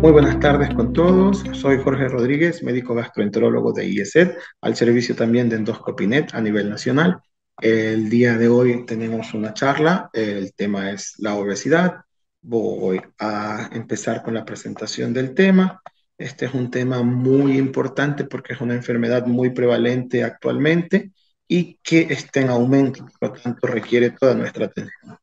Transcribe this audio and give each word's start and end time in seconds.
Muy 0.00 0.12
buenas 0.12 0.40
tardes 0.40 0.72
con 0.74 0.94
todos. 0.94 1.44
Soy 1.52 1.76
Jorge 1.82 2.08
Rodríguez, 2.08 2.62
médico 2.62 2.94
gastroenterólogo 2.94 3.74
de 3.74 3.84
IESED, 3.84 4.30
al 4.62 4.74
servicio 4.74 5.14
también 5.14 5.50
de 5.50 5.56
Endoscopinet 5.56 6.34
a 6.34 6.40
nivel 6.40 6.70
nacional. 6.70 7.20
El 7.60 8.08
día 8.08 8.38
de 8.38 8.48
hoy 8.48 8.86
tenemos 8.86 9.34
una 9.34 9.52
charla, 9.52 10.08
el 10.14 10.54
tema 10.54 10.90
es 10.90 11.16
la 11.18 11.34
obesidad. 11.34 11.96
Voy 12.40 12.98
a 13.18 13.68
empezar 13.72 14.22
con 14.22 14.32
la 14.32 14.46
presentación 14.46 15.12
del 15.12 15.34
tema. 15.34 15.82
Este 16.16 16.46
es 16.46 16.54
un 16.54 16.70
tema 16.70 17.02
muy 17.02 17.58
importante 17.58 18.24
porque 18.24 18.54
es 18.54 18.60
una 18.62 18.74
enfermedad 18.74 19.26
muy 19.26 19.50
prevalente 19.50 20.24
actualmente 20.24 21.12
y 21.46 21.78
que 21.82 22.06
está 22.08 22.40
en 22.40 22.48
aumento, 22.48 23.06
por 23.20 23.36
lo 23.36 23.42
tanto 23.42 23.66
requiere 23.66 24.12
toda 24.12 24.34
nuestra 24.34 24.64
atención. 24.64 25.19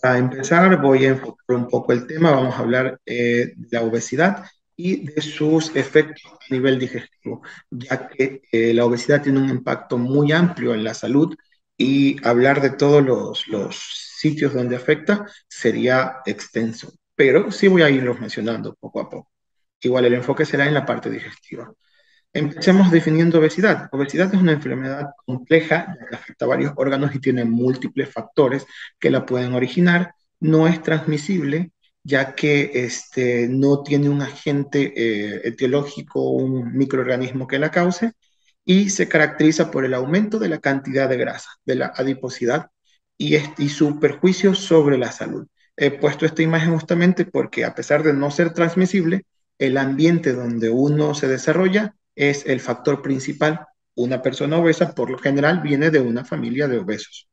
Para 0.00 0.18
empezar, 0.18 0.80
voy 0.80 1.04
a 1.06 1.08
enfocar 1.10 1.56
un 1.56 1.68
poco 1.68 1.92
el 1.92 2.06
tema. 2.06 2.30
Vamos 2.30 2.54
a 2.54 2.58
hablar 2.60 3.00
eh, 3.06 3.52
de 3.56 3.68
la 3.70 3.82
obesidad 3.82 4.44
y 4.76 5.06
de 5.06 5.20
sus 5.22 5.74
efectos 5.74 6.22
a 6.32 6.54
nivel 6.54 6.78
digestivo, 6.78 7.42
ya 7.70 8.08
que 8.08 8.42
eh, 8.52 8.72
la 8.74 8.84
obesidad 8.84 9.22
tiene 9.22 9.40
un 9.40 9.48
impacto 9.48 9.98
muy 9.98 10.30
amplio 10.32 10.72
en 10.74 10.84
la 10.84 10.94
salud 10.94 11.34
y 11.76 12.16
hablar 12.26 12.60
de 12.60 12.70
todos 12.70 13.04
los, 13.04 13.48
los 13.48 13.76
sitios 14.18 14.54
donde 14.54 14.76
afecta 14.76 15.26
sería 15.48 16.18
extenso, 16.26 16.92
pero 17.14 17.50
sí 17.50 17.66
voy 17.68 17.82
a 17.82 17.90
irlos 17.90 18.20
mencionando 18.20 18.74
poco 18.74 19.00
a 19.00 19.08
poco. 19.10 19.32
Igual 19.80 20.04
el 20.06 20.14
enfoque 20.14 20.44
será 20.44 20.66
en 20.66 20.74
la 20.74 20.86
parte 20.86 21.10
digestiva. 21.10 21.72
Empecemos 22.32 22.90
definiendo 22.90 23.38
obesidad. 23.38 23.88
Obesidad 23.90 24.32
es 24.34 24.40
una 24.40 24.52
enfermedad 24.52 25.06
compleja 25.24 25.96
que 26.08 26.16
afecta 26.16 26.44
a 26.44 26.48
varios 26.48 26.72
órganos 26.76 27.14
y 27.14 27.20
tiene 27.20 27.44
múltiples 27.44 28.10
factores 28.12 28.66
que 28.98 29.10
la 29.10 29.24
pueden 29.26 29.54
originar. 29.54 30.14
No 30.40 30.68
es 30.68 30.82
transmisible, 30.82 31.72
ya 32.04 32.34
que 32.34 32.70
este, 32.74 33.48
no 33.48 33.82
tiene 33.82 34.08
un 34.08 34.22
agente 34.22 34.92
eh, 34.96 35.40
etiológico, 35.44 36.30
un 36.30 36.76
microorganismo 36.76 37.46
que 37.46 37.58
la 37.58 37.70
cause, 37.70 38.12
y 38.64 38.90
se 38.90 39.08
caracteriza 39.08 39.70
por 39.70 39.84
el 39.84 39.94
aumento 39.94 40.38
de 40.38 40.48
la 40.50 40.58
cantidad 40.58 41.08
de 41.08 41.16
grasa, 41.16 41.50
de 41.64 41.76
la 41.76 41.92
adiposidad 41.96 42.70
y, 43.16 43.36
y 43.36 43.68
su 43.70 43.98
perjuicio 43.98 44.54
sobre 44.54 44.98
la 44.98 45.12
salud. 45.12 45.46
He 45.76 45.90
puesto 45.90 46.26
esta 46.26 46.42
imagen 46.42 46.72
justamente 46.72 47.24
porque 47.24 47.64
a 47.64 47.74
pesar 47.74 48.02
de 48.02 48.12
no 48.12 48.30
ser 48.30 48.52
transmisible, 48.52 49.24
el 49.58 49.78
ambiente 49.78 50.32
donde 50.34 50.70
uno 50.70 51.14
se 51.14 51.28
desarrolla 51.28 51.96
es 52.18 52.44
el 52.46 52.60
factor 52.60 53.00
principal. 53.00 53.64
Una 53.94 54.20
persona 54.20 54.58
obesa, 54.58 54.94
por 54.94 55.08
lo 55.08 55.18
general, 55.18 55.60
viene 55.60 55.90
de 55.90 56.00
una 56.00 56.24
familia 56.24 56.66
de 56.66 56.78
obesos. 56.78 57.28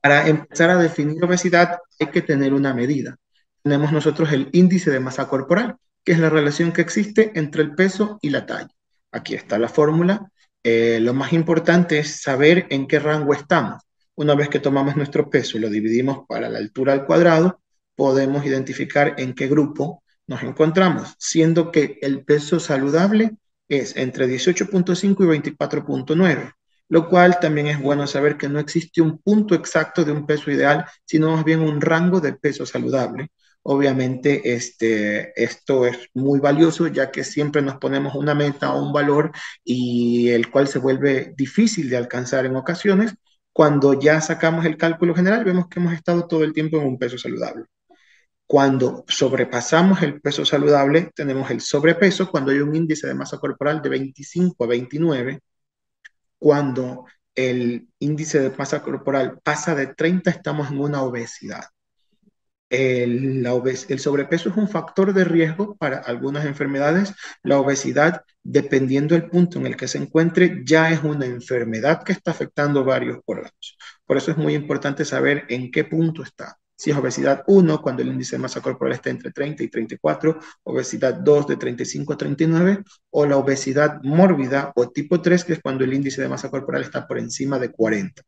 Para 0.00 0.26
empezar 0.26 0.70
a 0.70 0.78
definir 0.78 1.22
obesidad 1.22 1.78
hay 2.00 2.06
que 2.06 2.22
tener 2.22 2.54
una 2.54 2.72
medida. 2.72 3.16
Tenemos 3.62 3.92
nosotros 3.92 4.32
el 4.32 4.48
índice 4.52 4.90
de 4.90 5.00
masa 5.00 5.28
corporal, 5.28 5.76
que 6.02 6.12
es 6.12 6.18
la 6.18 6.30
relación 6.30 6.72
que 6.72 6.80
existe 6.80 7.32
entre 7.34 7.62
el 7.62 7.74
peso 7.74 8.18
y 8.22 8.30
la 8.30 8.46
talla. 8.46 8.70
Aquí 9.12 9.34
está 9.34 9.58
la 9.58 9.68
fórmula. 9.68 10.30
Eh, 10.62 10.98
lo 11.00 11.12
más 11.12 11.34
importante 11.34 11.98
es 11.98 12.22
saber 12.22 12.66
en 12.70 12.86
qué 12.86 12.98
rango 12.98 13.34
estamos. 13.34 13.82
Una 14.14 14.34
vez 14.34 14.48
que 14.48 14.58
tomamos 14.58 14.96
nuestro 14.96 15.28
peso 15.28 15.58
y 15.58 15.60
lo 15.60 15.68
dividimos 15.68 16.26
para 16.26 16.48
la 16.48 16.58
altura 16.58 16.94
al 16.94 17.04
cuadrado, 17.04 17.60
podemos 17.94 18.46
identificar 18.46 19.16
en 19.18 19.34
qué 19.34 19.48
grupo 19.48 20.02
nos 20.28 20.42
encontramos, 20.42 21.14
siendo 21.18 21.72
que 21.72 21.98
el 22.02 22.24
peso 22.24 22.60
saludable 22.60 23.36
es 23.68 23.96
entre 23.96 24.28
18.5 24.28 25.24
y 25.24 25.52
24.9, 25.56 26.52
lo 26.88 27.08
cual 27.08 27.40
también 27.40 27.66
es 27.66 27.80
bueno 27.80 28.06
saber 28.06 28.36
que 28.36 28.48
no 28.48 28.60
existe 28.60 29.02
un 29.02 29.18
punto 29.18 29.54
exacto 29.54 30.04
de 30.04 30.12
un 30.12 30.26
peso 30.26 30.50
ideal, 30.50 30.84
sino 31.04 31.32
más 31.32 31.44
bien 31.44 31.60
un 31.60 31.80
rango 31.80 32.20
de 32.20 32.34
peso 32.34 32.66
saludable. 32.66 33.30
Obviamente, 33.62 34.54
este, 34.54 35.32
esto 35.42 35.86
es 35.86 36.08
muy 36.14 36.40
valioso 36.40 36.86
ya 36.86 37.10
que 37.10 37.24
siempre 37.24 37.60
nos 37.60 37.76
ponemos 37.76 38.14
una 38.14 38.34
meta 38.34 38.72
o 38.72 38.82
un 38.82 38.92
valor 38.92 39.32
y 39.64 40.28
el 40.30 40.50
cual 40.50 40.68
se 40.68 40.78
vuelve 40.78 41.34
difícil 41.36 41.90
de 41.90 41.96
alcanzar 41.96 42.46
en 42.46 42.56
ocasiones. 42.56 43.14
Cuando 43.52 43.98
ya 43.98 44.20
sacamos 44.20 44.64
el 44.64 44.76
cálculo 44.76 45.14
general, 45.14 45.44
vemos 45.44 45.68
que 45.68 45.80
hemos 45.80 45.92
estado 45.94 46.26
todo 46.26 46.44
el 46.44 46.52
tiempo 46.52 46.78
en 46.78 46.86
un 46.86 46.98
peso 46.98 47.18
saludable. 47.18 47.64
Cuando 48.48 49.04
sobrepasamos 49.06 50.00
el 50.02 50.22
peso 50.22 50.42
saludable, 50.42 51.12
tenemos 51.14 51.50
el 51.50 51.60
sobrepeso 51.60 52.30
cuando 52.30 52.50
hay 52.50 52.60
un 52.60 52.74
índice 52.74 53.06
de 53.06 53.12
masa 53.12 53.36
corporal 53.36 53.82
de 53.82 53.90
25 53.90 54.64
a 54.64 54.66
29. 54.66 55.40
Cuando 56.38 57.04
el 57.34 57.88
índice 57.98 58.40
de 58.40 58.56
masa 58.56 58.82
corporal 58.82 59.38
pasa 59.44 59.74
de 59.74 59.88
30, 59.88 60.30
estamos 60.30 60.70
en 60.70 60.80
una 60.80 61.02
obesidad. 61.02 61.64
El, 62.70 63.44
el, 63.44 63.98
sobrepeso 63.98 64.48
es 64.48 64.56
un 64.56 64.68
factor 64.68 65.12
de 65.12 65.24
riesgo 65.24 65.76
para 65.76 65.98
algunas 65.98 66.46
enfermedades. 66.46 67.12
La 67.42 67.58
obesidad, 67.58 68.22
dependiendo 68.42 69.14
del 69.14 69.28
punto 69.28 69.58
en 69.58 69.66
el 69.66 69.76
que 69.76 69.88
se 69.88 69.98
encuentre, 69.98 70.62
ya 70.64 70.90
es 70.90 71.02
una 71.04 71.26
enfermedad 71.26 72.02
que 72.02 72.12
está 72.12 72.30
afectando 72.30 72.82
varios 72.82 73.18
órganos. 73.26 73.76
Por 74.06 74.16
eso 74.16 74.30
es 74.30 74.38
muy 74.38 74.54
importante 74.54 75.04
saber 75.04 75.44
en 75.50 75.70
qué 75.70 75.84
punto 75.84 76.22
está. 76.22 76.57
Si 76.78 76.92
es 76.92 76.96
obesidad 76.96 77.42
1, 77.48 77.82
cuando 77.82 78.02
el 78.02 78.08
índice 78.08 78.36
de 78.36 78.42
masa 78.42 78.60
corporal 78.60 78.94
está 78.94 79.10
entre 79.10 79.32
30 79.32 79.64
y 79.64 79.68
34, 79.68 80.38
obesidad 80.62 81.14
2 81.14 81.48
de 81.48 81.56
35 81.56 82.12
a 82.12 82.16
39, 82.16 82.84
o 83.10 83.26
la 83.26 83.36
obesidad 83.36 84.00
mórbida 84.04 84.72
o 84.76 84.88
tipo 84.88 85.20
3, 85.20 85.44
que 85.44 85.54
es 85.54 85.60
cuando 85.60 85.82
el 85.82 85.92
índice 85.92 86.22
de 86.22 86.28
masa 86.28 86.50
corporal 86.50 86.82
está 86.82 87.04
por 87.04 87.18
encima 87.18 87.58
de 87.58 87.72
40. 87.72 88.22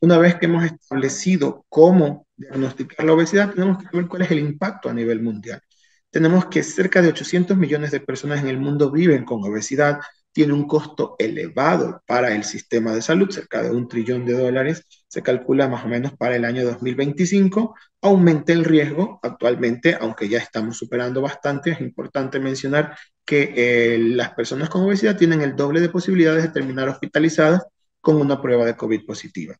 Una 0.00 0.18
vez 0.18 0.34
que 0.34 0.46
hemos 0.46 0.64
establecido 0.64 1.64
cómo 1.68 2.26
diagnosticar 2.36 3.06
la 3.06 3.12
obesidad, 3.12 3.54
tenemos 3.54 3.78
que 3.78 3.96
ver 3.96 4.08
cuál 4.08 4.22
es 4.22 4.30
el 4.32 4.40
impacto 4.40 4.88
a 4.88 4.92
nivel 4.92 5.22
mundial. 5.22 5.62
Tenemos 6.10 6.46
que 6.46 6.64
cerca 6.64 7.00
de 7.00 7.10
800 7.10 7.56
millones 7.56 7.92
de 7.92 8.00
personas 8.00 8.40
en 8.40 8.48
el 8.48 8.58
mundo 8.58 8.90
viven 8.90 9.24
con 9.24 9.44
obesidad, 9.44 10.00
tiene 10.32 10.52
un 10.52 10.66
costo 10.66 11.16
elevado 11.18 12.02
para 12.06 12.34
el 12.34 12.44
sistema 12.44 12.92
de 12.92 13.02
salud, 13.02 13.30
cerca 13.30 13.62
de 13.62 13.70
un 13.70 13.88
trillón 13.88 14.24
de 14.24 14.34
dólares, 14.34 14.84
se 15.08 15.22
calcula 15.22 15.68
más 15.68 15.84
o 15.84 15.88
menos 15.88 16.12
para 16.16 16.36
el 16.36 16.44
año 16.44 16.64
2025, 16.64 17.74
aumenta 18.00 18.52
el 18.52 18.64
riesgo 18.64 19.18
actualmente, 19.22 19.96
aunque 20.00 20.28
ya 20.28 20.38
estamos 20.38 20.76
superando 20.76 21.20
bastante, 21.20 21.72
es 21.72 21.80
importante 21.80 22.38
mencionar 22.38 22.96
que 23.24 23.52
eh, 23.56 23.98
las 23.98 24.30
personas 24.34 24.68
con 24.68 24.82
obesidad 24.82 25.16
tienen 25.16 25.42
el 25.42 25.56
doble 25.56 25.80
de 25.80 25.88
posibilidades 25.88 26.44
de 26.44 26.50
terminar 26.50 26.88
hospitalizadas 26.88 27.62
con 28.00 28.16
una 28.16 28.40
prueba 28.40 28.64
de 28.64 28.76
COVID 28.76 29.04
positiva. 29.04 29.56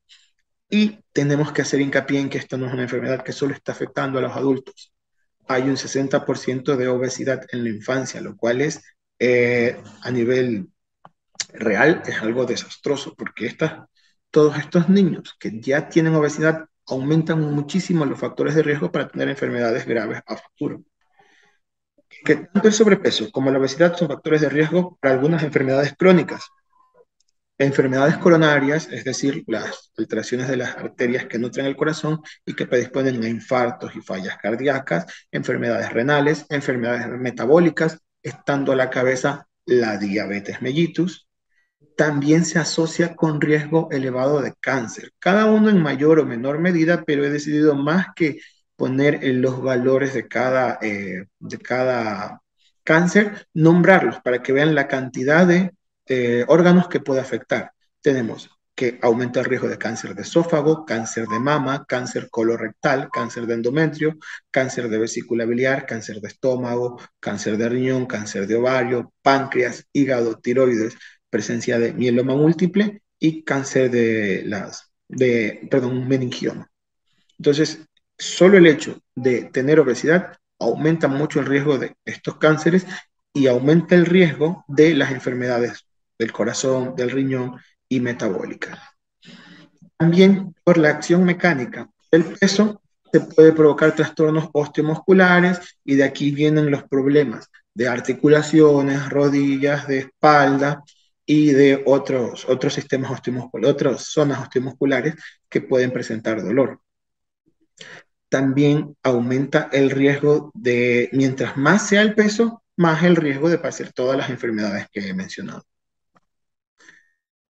Y 0.70 1.00
tenemos 1.12 1.52
que 1.52 1.62
hacer 1.62 1.80
hincapié 1.80 2.20
en 2.20 2.30
que 2.30 2.38
esto 2.38 2.56
no 2.56 2.66
es 2.66 2.72
una 2.72 2.82
enfermedad 2.82 3.24
que 3.24 3.32
solo 3.32 3.54
está 3.54 3.72
afectando 3.72 4.18
a 4.18 4.22
los 4.22 4.36
adultos. 4.36 4.92
Hay 5.48 5.62
un 5.62 5.76
60% 5.76 6.76
de 6.76 6.88
obesidad 6.88 7.44
en 7.50 7.64
la 7.64 7.70
infancia, 7.70 8.20
lo 8.20 8.36
cual 8.36 8.60
es 8.60 8.80
eh, 9.20 9.76
a 10.02 10.10
nivel 10.10 10.70
real 11.52 12.02
es 12.06 12.20
algo 12.22 12.46
desastroso 12.46 13.14
porque 13.14 13.54
todos 14.30 14.56
estos 14.56 14.88
niños 14.88 15.36
que 15.38 15.60
ya 15.60 15.88
tienen 15.88 16.14
obesidad 16.14 16.64
aumentan 16.86 17.40
muchísimo 17.40 18.06
los 18.06 18.18
factores 18.18 18.54
de 18.54 18.62
riesgo 18.62 18.90
para 18.90 19.08
tener 19.08 19.28
enfermedades 19.28 19.86
graves 19.86 20.22
a 20.26 20.36
futuro. 20.36 20.82
Que 22.24 22.36
tanto 22.36 22.68
el 22.68 22.74
sobrepeso 22.74 23.30
como 23.30 23.50
la 23.50 23.58
obesidad 23.58 23.94
son 23.96 24.08
factores 24.08 24.40
de 24.40 24.48
riesgo 24.48 24.96
para 25.00 25.14
algunas 25.14 25.42
enfermedades 25.42 25.94
crónicas. 25.96 26.42
Enfermedades 27.58 28.16
coronarias, 28.16 28.88
es 28.90 29.04
decir, 29.04 29.44
las 29.46 29.92
alteraciones 29.98 30.48
de 30.48 30.56
las 30.56 30.76
arterias 30.76 31.26
que 31.26 31.38
nutren 31.38 31.66
el 31.66 31.76
corazón 31.76 32.22
y 32.46 32.54
que 32.54 32.66
predisponen 32.66 33.22
a 33.22 33.28
infartos 33.28 33.94
y 33.94 34.00
fallas 34.00 34.38
cardíacas, 34.38 35.06
enfermedades 35.30 35.92
renales, 35.92 36.46
enfermedades 36.48 37.06
metabólicas, 37.08 37.98
estando 38.22 38.72
a 38.72 38.76
la 38.76 38.90
cabeza 38.90 39.48
la 39.66 39.98
diabetes 39.98 40.62
mellitus, 40.62 41.28
también 41.96 42.44
se 42.44 42.58
asocia 42.58 43.14
con 43.14 43.40
riesgo 43.40 43.88
elevado 43.90 44.40
de 44.40 44.54
cáncer, 44.60 45.12
cada 45.18 45.46
uno 45.46 45.68
en 45.70 45.82
mayor 45.82 46.18
o 46.20 46.26
menor 46.26 46.58
medida, 46.58 47.04
pero 47.04 47.24
he 47.24 47.30
decidido 47.30 47.74
más 47.74 48.08
que 48.16 48.40
poner 48.76 49.20
los 49.34 49.62
valores 49.62 50.14
de 50.14 50.26
cada, 50.26 50.78
eh, 50.80 51.26
de 51.38 51.58
cada 51.58 52.40
cáncer, 52.84 53.46
nombrarlos 53.52 54.20
para 54.20 54.42
que 54.42 54.52
vean 54.52 54.74
la 54.74 54.88
cantidad 54.88 55.46
de 55.46 55.72
eh, 56.06 56.44
órganos 56.48 56.88
que 56.88 57.00
puede 57.00 57.20
afectar. 57.20 57.72
Tenemos 58.00 58.50
que 58.80 58.98
aumenta 59.02 59.40
el 59.40 59.44
riesgo 59.44 59.68
de 59.68 59.76
cáncer 59.76 60.14
de 60.14 60.22
esófago, 60.22 60.86
cáncer 60.86 61.26
de 61.26 61.38
mama, 61.38 61.84
cáncer 61.86 62.30
colorectal, 62.30 63.10
cáncer 63.12 63.46
de 63.46 63.52
endometrio, 63.52 64.16
cáncer 64.50 64.88
de 64.88 64.96
vesícula 64.96 65.44
biliar, 65.44 65.84
cáncer 65.84 66.18
de 66.22 66.28
estómago, 66.28 66.98
cáncer 67.20 67.58
de 67.58 67.68
riñón, 67.68 68.06
cáncer 68.06 68.46
de 68.46 68.56
ovario, 68.56 69.12
páncreas, 69.20 69.86
hígado, 69.92 70.38
tiroides, 70.38 70.96
presencia 71.28 71.78
de 71.78 71.92
mieloma 71.92 72.34
múltiple 72.34 73.02
y 73.18 73.44
cáncer 73.44 73.90
de 73.90 74.44
las, 74.46 74.90
de, 75.08 75.68
perdón, 75.70 76.08
meningioma. 76.08 76.66
Entonces, 77.36 77.80
solo 78.16 78.56
el 78.56 78.66
hecho 78.66 78.98
de 79.14 79.42
tener 79.42 79.78
obesidad 79.78 80.38
aumenta 80.58 81.06
mucho 81.06 81.40
el 81.40 81.44
riesgo 81.44 81.76
de 81.76 81.96
estos 82.06 82.38
cánceres 82.38 82.86
y 83.34 83.46
aumenta 83.46 83.94
el 83.94 84.06
riesgo 84.06 84.64
de 84.68 84.94
las 84.94 85.12
enfermedades 85.12 85.84
del 86.18 86.32
corazón, 86.32 86.96
del 86.96 87.10
riñón 87.10 87.60
y 87.90 88.00
metabólica. 88.00 88.82
También 89.98 90.54
por 90.64 90.78
la 90.78 90.88
acción 90.88 91.24
mecánica 91.24 91.90
del 92.10 92.24
peso 92.24 92.80
se 93.12 93.20
puede 93.20 93.52
provocar 93.52 93.94
trastornos 93.94 94.48
osteomusculares 94.52 95.78
y 95.84 95.96
de 95.96 96.04
aquí 96.04 96.30
vienen 96.30 96.70
los 96.70 96.84
problemas 96.84 97.50
de 97.74 97.88
articulaciones, 97.88 99.10
rodillas, 99.10 99.86
de 99.88 99.98
espalda 99.98 100.82
y 101.26 101.50
de 101.50 101.82
otros, 101.84 102.46
otros 102.48 102.72
sistemas 102.74 103.10
osteomusculares, 103.10 103.74
otras 103.74 104.04
zonas 104.04 104.40
osteomusculares 104.40 105.14
que 105.48 105.60
pueden 105.60 105.90
presentar 105.90 106.42
dolor. 106.42 106.80
También 108.28 108.96
aumenta 109.02 109.68
el 109.72 109.90
riesgo 109.90 110.52
de, 110.54 111.10
mientras 111.12 111.56
más 111.56 111.88
sea 111.88 112.02
el 112.02 112.14
peso, 112.14 112.62
más 112.76 113.02
el 113.02 113.16
riesgo 113.16 113.50
de 113.50 113.58
padecer 113.58 113.92
todas 113.92 114.16
las 114.16 114.30
enfermedades 114.30 114.86
que 114.92 115.08
he 115.08 115.14
mencionado. 115.14 115.64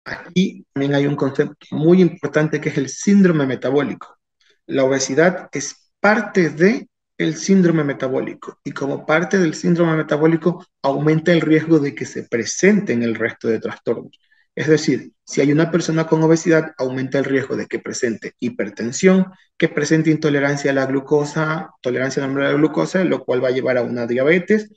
Aquí 0.04 0.66
también 0.72 0.94
hay 0.94 1.06
un 1.06 1.16
concepto 1.16 1.66
muy 1.70 2.00
importante 2.00 2.60
que 2.60 2.70
es 2.70 2.78
el 2.78 2.88
síndrome 2.88 3.46
metabólico. 3.46 4.18
La 4.66 4.84
obesidad 4.84 5.48
es 5.52 5.92
parte 6.00 6.50
de 6.50 6.88
el 7.18 7.36
síndrome 7.36 7.84
metabólico 7.84 8.58
y 8.64 8.72
como 8.72 9.06
parte 9.06 9.38
del 9.38 9.54
síndrome 9.54 9.96
metabólico 9.96 10.66
aumenta 10.82 11.32
el 11.32 11.40
riesgo 11.40 11.78
de 11.78 11.94
que 11.94 12.04
se 12.04 12.24
presenten 12.24 13.02
el 13.02 13.14
resto 13.14 13.48
de 13.48 13.60
trastornos. 13.60 14.18
Es 14.54 14.68
decir, 14.68 15.12
si 15.24 15.40
hay 15.40 15.52
una 15.52 15.70
persona 15.70 16.06
con 16.06 16.22
obesidad, 16.22 16.74
aumenta 16.76 17.18
el 17.18 17.24
riesgo 17.24 17.56
de 17.56 17.66
que 17.66 17.78
presente 17.78 18.34
hipertensión, 18.38 19.26
que 19.56 19.68
presente 19.68 20.10
intolerancia 20.10 20.72
a 20.72 20.74
la 20.74 20.86
glucosa, 20.86 21.70
tolerancia 21.80 22.24
a 22.24 22.28
la 22.28 22.52
glucosa, 22.52 23.04
lo 23.04 23.24
cual 23.24 23.42
va 23.42 23.48
a 23.48 23.52
llevar 23.52 23.78
a 23.78 23.82
una 23.82 24.06
diabetes. 24.06 24.68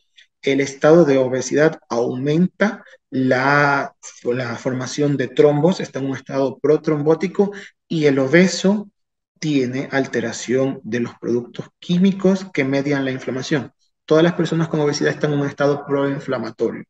El 0.46 0.62
estado 0.62 1.06
de 1.06 1.18
obesidad 1.18 1.80
aumenta 1.90 2.86
la, 3.10 3.96
formación 4.60 5.18
de 5.18 5.28
trombos, 5.28 5.80
está 5.80 5.98
en 5.98 6.06
un 6.06 6.16
estado 6.16 6.60
protrombótico 6.60 7.52
y 7.88 8.06
el 8.06 8.20
obeso 8.20 8.88
tiene 9.40 9.90
alteración 9.92 10.80
de 10.84 11.00
los 11.00 11.16
productos 11.20 11.66
químicos 11.80 12.46
que 12.54 12.64
median 12.64 13.06
la 13.06 13.12
inflamación. 13.12 13.72
Todas 14.06 14.24
las 14.24 14.34
personas 14.34 14.68
con 14.68 14.80
obesidad 14.82 15.10
están 15.10 15.34
en 15.34 15.40
un 15.40 15.48
estado 15.48 15.84
proinflamatorio, 15.84 16.84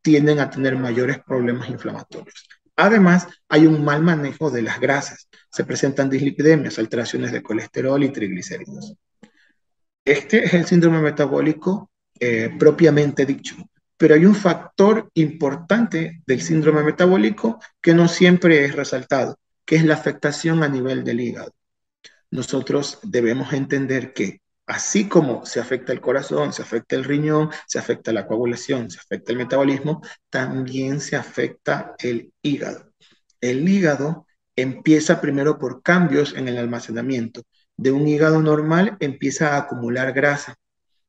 tienden 0.00 0.38
a 0.38 0.48
tener 0.48 0.76
mayores 0.76 1.18
problemas 1.24 1.68
inflamatorios. 1.70 2.46
Además, 2.76 3.26
hay 3.48 3.66
un 3.66 3.84
mal 3.84 4.00
manejo 4.02 4.48
de 4.52 4.62
las 4.62 4.78
grasas. 4.78 5.28
Se 5.50 5.64
presentan 5.64 6.08
dislipidemias, 6.08 6.78
alteraciones 6.78 7.32
de 7.32 7.42
colesterol 7.42 8.02
y 8.04 8.10
triglicéridos. 8.10 8.94
Este 10.04 10.44
es 10.44 10.54
el 10.54 10.66
síndrome 10.66 11.00
metabólico 11.00 11.91
eh, 12.22 12.50
propiamente 12.58 13.26
dicho. 13.26 13.56
Pero 13.96 14.14
hay 14.14 14.24
un 14.26 14.34
factor 14.34 15.10
importante 15.14 16.22
del 16.26 16.40
síndrome 16.40 16.82
metabólico 16.82 17.60
que 17.80 17.94
no 17.94 18.08
siempre 18.08 18.64
es 18.64 18.74
resaltado, 18.74 19.36
que 19.64 19.76
es 19.76 19.84
la 19.84 19.94
afectación 19.94 20.62
a 20.62 20.68
nivel 20.68 21.04
del 21.04 21.20
hígado 21.20 21.52
nosotros 22.32 22.98
debemos 23.02 23.52
entender 23.52 24.12
que 24.12 24.40
así 24.66 25.06
como 25.08 25.44
se 25.46 25.60
afecta 25.60 25.92
el 25.92 26.00
corazón, 26.00 26.52
se 26.52 26.62
afecta 26.62 26.96
el 26.96 27.04
riñón, 27.04 27.50
se 27.68 27.78
afecta 27.78 28.12
la 28.12 28.26
coagulación, 28.26 28.90
se 28.90 28.98
afecta 28.98 29.32
el 29.32 29.38
metabolismo, 29.38 30.02
también 30.30 31.00
se 31.00 31.14
afecta 31.14 31.94
el 31.98 32.32
hígado. 32.42 32.90
El 33.40 33.68
hígado 33.68 34.26
empieza 34.56 35.20
primero 35.20 35.58
por 35.58 35.82
cambios 35.82 36.34
en 36.34 36.48
el 36.48 36.56
almacenamiento. 36.56 37.42
De 37.76 37.92
un 37.92 38.08
hígado 38.08 38.40
normal 38.40 38.96
empieza 39.00 39.54
a 39.54 39.58
acumular 39.58 40.12
grasa. 40.12 40.56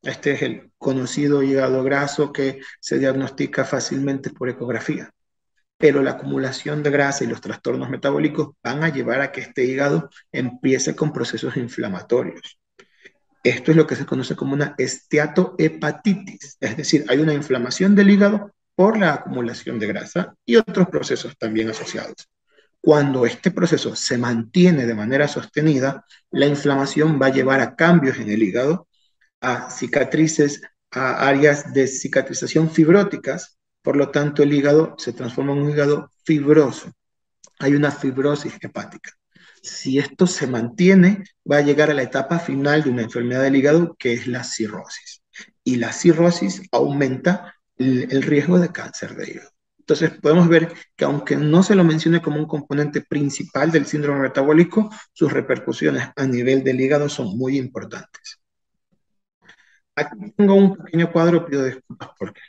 Este 0.04 0.32
es 0.32 0.42
el 0.42 0.70
conocido 0.78 1.42
hígado 1.42 1.82
graso 1.82 2.32
que 2.32 2.60
se 2.80 2.98
diagnostica 2.98 3.64
fácilmente 3.64 4.30
por 4.30 4.48
ecografía 4.48 5.10
pero 5.76 6.02
la 6.02 6.12
acumulación 6.12 6.82
de 6.82 6.90
grasa 6.90 7.24
y 7.24 7.26
los 7.26 7.40
trastornos 7.40 7.90
metabólicos 7.90 8.54
van 8.62 8.84
a 8.84 8.88
llevar 8.88 9.20
a 9.20 9.32
que 9.32 9.40
este 9.40 9.64
hígado 9.64 10.08
empiece 10.32 10.94
con 10.94 11.12
procesos 11.12 11.56
inflamatorios. 11.56 12.58
Esto 13.42 13.70
es 13.70 13.76
lo 13.76 13.86
que 13.86 13.96
se 13.96 14.06
conoce 14.06 14.34
como 14.36 14.54
una 14.54 14.74
esteatohepatitis, 14.78 16.56
es 16.60 16.76
decir, 16.76 17.04
hay 17.08 17.18
una 17.18 17.34
inflamación 17.34 17.94
del 17.94 18.10
hígado 18.10 18.52
por 18.74 18.98
la 18.98 19.12
acumulación 19.12 19.78
de 19.78 19.86
grasa 19.86 20.34
y 20.46 20.56
otros 20.56 20.88
procesos 20.88 21.36
también 21.36 21.68
asociados. 21.68 22.28
Cuando 22.80 23.26
este 23.26 23.50
proceso 23.50 23.94
se 23.94 24.16
mantiene 24.18 24.86
de 24.86 24.94
manera 24.94 25.28
sostenida, 25.28 26.04
la 26.30 26.46
inflamación 26.46 27.20
va 27.20 27.26
a 27.26 27.32
llevar 27.32 27.60
a 27.60 27.76
cambios 27.76 28.18
en 28.18 28.30
el 28.30 28.42
hígado, 28.42 28.88
a 29.44 29.70
cicatrices, 29.70 30.62
a 30.90 31.26
áreas 31.28 31.72
de 31.72 31.86
cicatrización 31.86 32.70
fibróticas, 32.70 33.58
por 33.84 33.96
lo 33.96 34.10
tanto, 34.10 34.42
el 34.42 34.54
hígado 34.54 34.94
se 34.96 35.12
transforma 35.12 35.52
en 35.52 35.58
un 35.58 35.70
hígado 35.70 36.10
fibroso. 36.24 36.90
Hay 37.58 37.74
una 37.74 37.90
fibrosis 37.90 38.54
hepática. 38.58 39.10
Si 39.62 39.98
esto 39.98 40.26
se 40.26 40.46
mantiene, 40.46 41.24
va 41.50 41.58
a 41.58 41.60
llegar 41.60 41.90
a 41.90 41.94
la 41.94 42.02
etapa 42.02 42.38
final 42.38 42.82
de 42.82 42.88
una 42.88 43.02
enfermedad 43.02 43.42
del 43.42 43.56
hígado, 43.56 43.94
que 43.98 44.14
es 44.14 44.26
la 44.26 44.42
cirrosis. 44.42 45.22
Y 45.62 45.76
la 45.76 45.92
cirrosis 45.92 46.62
aumenta 46.72 47.54
el, 47.76 48.22
riesgo 48.22 48.58
de 48.58 48.70
cáncer 48.70 49.14
de 49.16 49.32
hígado. 49.32 49.50
Entonces 49.78 50.12
podemos 50.12 50.48
ver 50.48 50.72
que 50.96 51.04
aunque 51.04 51.36
no 51.36 51.62
se 51.62 51.74
lo 51.74 51.84
mencione 51.84 52.22
como 52.22 52.38
un 52.38 52.46
componente 52.46 53.02
principal 53.02 53.70
del 53.70 53.84
síndrome 53.84 54.20
metabólico, 54.20 54.88
sus 55.12 55.30
repercusiones 55.30 56.08
a 56.16 56.24
nivel 56.24 56.64
del 56.64 56.80
hígado 56.80 57.10
son 57.10 57.36
muy 57.36 57.58
importantes. 57.58 58.40
Aquí 59.96 60.32
tengo 60.36 60.54
un 60.54 60.76
pequeño 60.76 61.10
cuadro, 61.12 61.46
pido 61.46 61.64
disculpas 61.64 62.10
porque 62.18 62.40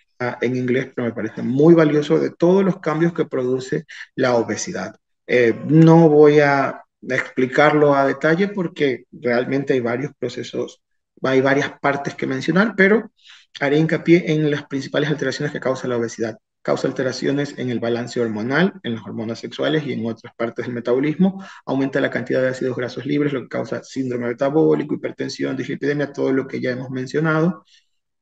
en 0.41 0.55
inglés, 0.55 0.91
pero 0.95 1.07
me 1.07 1.13
parece 1.13 1.41
muy 1.41 1.73
valioso 1.73 2.19
de 2.19 2.31
todos 2.31 2.63
los 2.63 2.79
cambios 2.79 3.13
que 3.13 3.25
produce 3.25 3.85
la 4.15 4.35
obesidad. 4.35 4.95
Eh, 5.27 5.53
no 5.67 6.09
voy 6.09 6.39
a 6.39 6.83
explicarlo 7.01 7.93
a 7.95 8.07
detalle 8.07 8.47
porque 8.47 9.05
realmente 9.11 9.73
hay 9.73 9.79
varios 9.79 10.11
procesos, 10.17 10.81
hay 11.21 11.41
varias 11.41 11.79
partes 11.79 12.15
que 12.15 12.27
mencionar, 12.27 12.73
pero 12.75 13.11
haré 13.59 13.77
hincapié 13.77 14.31
en 14.31 14.49
las 14.49 14.65
principales 14.67 15.09
alteraciones 15.09 15.51
que 15.51 15.59
causa 15.59 15.87
la 15.87 15.97
obesidad. 15.97 16.37
Causa 16.65 16.87
alteraciones 16.87 17.53
en 17.59 17.69
el 17.69 17.79
balance 17.79 18.19
hormonal, 18.19 18.73
en 18.81 18.95
las 18.95 19.03
hormonas 19.03 19.37
sexuales 19.37 19.85
y 19.85 19.93
en 19.93 20.03
otras 20.03 20.33
partes 20.35 20.65
del 20.65 20.73
metabolismo. 20.73 21.45
Aumenta 21.63 22.01
la 22.01 22.09
cantidad 22.09 22.41
de 22.41 22.49
ácidos 22.49 22.75
grasos 22.75 23.05
libres, 23.05 23.33
lo 23.33 23.43
que 23.43 23.49
causa 23.49 23.83
síndrome 23.83 24.29
metabólico, 24.29 24.95
hipertensión, 24.95 25.55
dislipidemia, 25.55 26.11
todo 26.11 26.31
lo 26.33 26.47
que 26.47 26.59
ya 26.59 26.71
hemos 26.71 26.89
mencionado 26.89 27.63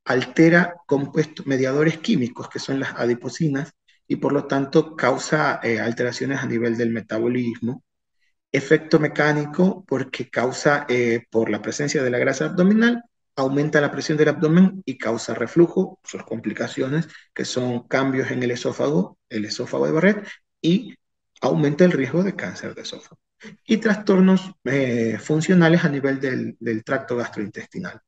altera 0.05 0.75
compuestos 0.85 1.45
mediadores 1.47 1.99
químicos, 1.99 2.49
que 2.49 2.59
son 2.59 2.81
las 2.81 2.93
adiposinas, 2.97 3.71
y 4.07 4.17
por 4.17 4.33
lo 4.33 4.45
tanto 4.45 4.95
causa 4.97 5.61
eh, 5.63 5.79
alteraciones 5.79 6.39
a 6.39 6.45
nivel 6.45 6.75
del 6.77 6.89
metabolismo. 6.89 7.83
Efecto 8.51 8.99
mecánico, 8.99 9.85
porque 9.87 10.29
causa, 10.29 10.85
eh, 10.89 11.25
por 11.31 11.49
la 11.49 11.61
presencia 11.61 12.03
de 12.03 12.09
la 12.09 12.19
grasa 12.19 12.45
abdominal, 12.47 13.03
aumenta 13.35 13.81
la 13.81 13.91
presión 13.91 14.17
del 14.17 14.29
abdomen 14.29 14.83
y 14.85 14.97
causa 14.97 15.33
reflujo, 15.33 15.99
sus 16.03 16.23
complicaciones, 16.23 17.07
que 17.33 17.45
son 17.45 17.87
cambios 17.87 18.31
en 18.31 18.43
el 18.43 18.51
esófago, 18.51 19.17
el 19.29 19.45
esófago 19.45 19.85
de 19.85 19.91
Barrett, 19.91 20.27
y 20.61 20.95
aumenta 21.41 21.85
el 21.85 21.91
riesgo 21.91 22.23
de 22.23 22.35
cáncer 22.35 22.75
de 22.75 22.83
esófago. 22.83 23.19
Y 23.65 23.77
trastornos 23.77 24.51
eh, 24.63 25.17
funcionales 25.19 25.83
a 25.83 25.89
nivel 25.89 26.19
del 26.19 26.83
tracto 26.83 27.17
gastrointestinal. 27.17 27.99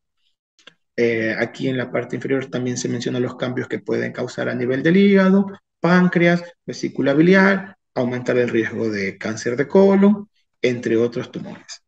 Eh, 0.97 1.35
aquí 1.37 1.67
en 1.67 1.77
la 1.77 1.91
parte 1.91 2.15
inferior 2.15 2.45
también 2.45 2.77
se 2.77 2.87
mencionan 2.87 3.21
los 3.21 3.35
cambios 3.35 3.67
que 3.67 3.79
pueden 3.79 4.13
causar 4.13 4.47
a 4.47 4.55
nivel 4.55 4.81
del 4.81 4.95
hígado, 4.95 5.47
páncreas, 5.81 6.43
vesícula 6.65 7.13
biliar, 7.13 7.77
aumentar 7.93 8.37
el 8.37 8.49
riesgo 8.49 8.89
de 8.89 9.17
cáncer 9.17 9.57
de 9.57 9.67
colon, 9.67 10.29
entre 10.61 10.95
otros 10.97 11.31
tumores. 11.31 11.84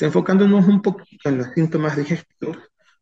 Enfocándonos 0.00 0.66
un 0.66 0.82
poquito 0.82 1.28
en 1.28 1.38
los 1.38 1.48
síntomas 1.54 1.96
digestivos, 1.96 2.58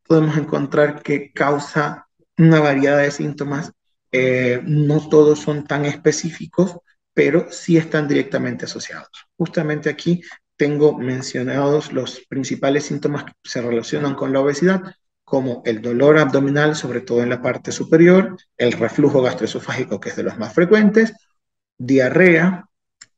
podemos 0.07 0.37
encontrar 0.37 1.03
que 1.03 1.33
causa 1.33 2.07
una 2.39 2.61
variedad 2.61 2.99
de 2.99 3.11
síntomas. 3.11 3.73
Eh, 4.11 4.61
no 4.65 5.09
todos 5.09 5.39
son 5.41 5.65
tan 5.65 5.85
específicos, 5.85 6.77
pero 7.15 7.47
sí 7.51 7.77
están 7.77 8.09
directamente 8.09 8.65
asociados. 8.67 9.11
Justamente 9.37 9.89
aquí 9.89 10.23
tengo 10.57 10.99
mencionados 10.99 11.93
los 11.93 12.21
principales 12.29 12.85
síntomas 12.85 13.25
que 13.25 13.33
se 13.45 13.63
relacionan 13.63 14.15
con 14.15 14.33
la 14.33 14.41
obesidad, 14.41 14.83
como 15.25 15.63
el 15.65 15.81
dolor 15.81 16.19
abdominal, 16.19 16.77
sobre 16.77 17.01
todo 17.01 17.23
en 17.23 17.31
la 17.31 17.41
parte 17.41 17.73
superior, 17.73 18.37
el 18.57 18.73
reflujo 18.73 19.23
gastroesofágico, 19.23 19.99
que 19.99 20.11
es 20.11 20.17
de 20.17 20.25
los 20.25 20.39
más 20.39 20.53
frecuentes, 20.53 21.15
diarrea, 21.79 22.69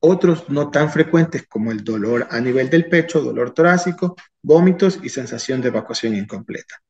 otros 0.05 0.49
no 0.51 0.71
tan 0.71 0.91
frecuentes 0.91 1.47
como 1.49 1.73
el 1.73 1.83
dolor 1.83 2.29
a 2.31 2.39
nivel 2.41 2.69
del 2.69 2.89
pecho, 2.89 3.23
dolor 3.23 3.53
torácico, 3.53 4.17
vómitos 4.43 5.01
y 5.03 5.09
sensación 5.09 5.61
de 5.61 5.69
evacuación 5.69 6.15
incompleta. 6.15 6.83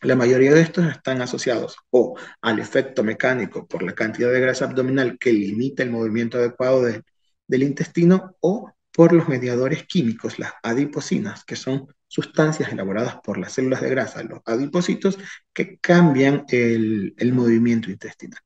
La 0.00 0.16
mayoría 0.16 0.54
de 0.54 0.62
estos 0.62 0.86
están 0.86 1.20
asociados 1.20 1.76
o 1.90 2.16
al 2.40 2.58
efecto 2.58 3.02
mecánico 3.02 3.66
por 3.66 3.82
la 3.82 3.94
cantidad 3.94 4.32
de 4.32 4.40
grasa 4.40 4.64
abdominal 4.64 5.18
que 5.18 5.32
limita 5.32 5.82
el 5.82 5.90
movimiento 5.90 6.38
adecuado 6.38 6.82
del 6.82 7.62
intestino 7.62 8.36
o 8.40 8.72
por 8.92 9.12
los 9.12 9.28
mediadores 9.28 9.84
químicos, 9.84 10.38
las 10.38 10.52
adiposinas, 10.62 11.44
que 11.44 11.56
son 11.56 11.86
sustancias 12.06 12.72
elaboradas 12.72 13.16
por 13.22 13.38
las 13.38 13.52
células 13.52 13.82
de 13.82 13.90
grasa, 13.90 14.22
los 14.22 14.40
adipocitos, 14.46 15.18
que 15.52 15.78
cambian 15.78 16.44
el, 16.48 17.14
movimiento 17.32 17.90
intestinal. 17.90 18.40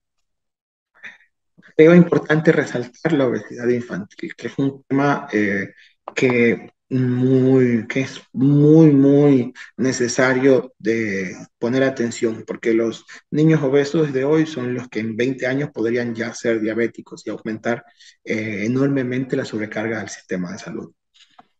Creo 1.77 1.95
importante 1.95 2.53
resaltar 2.53 3.13
la 3.13 3.27
obesidad 3.27 3.69
infantil, 3.69 4.35
que 4.37 4.49
es 4.49 4.59
un 4.59 4.83
tema 4.85 5.29
eh, 5.33 5.73
que 6.15 6.73
muy, 6.93 7.87
que 7.87 8.03
es 8.03 8.21
muy, 8.33 8.91
muy 8.93 9.55
necesario 9.79 10.75
de 10.79 11.35
poner 11.59 11.83
atención, 11.85 12.45
porque 12.47 12.75
los 12.75 13.07
niños 13.31 13.63
obesos 13.63 14.13
de 14.13 14.25
hoy 14.25 14.47
son 14.47 14.75
los 14.75 14.89
que 14.89 15.01
en 15.01 15.17
20 15.17 15.47
años 15.47 15.71
podrían 15.73 16.15
ya 16.15 16.35
ser 16.35 16.61
diabéticos 16.61 17.27
y 17.27 17.31
aumentar 17.31 17.85
eh, 18.25 18.65
enormemente 18.67 19.37
la 19.37 19.47
sobrecarga 19.47 20.01
del 20.01 20.11
sistema 20.11 20.53
de 20.53 20.59
salud. 20.59 20.93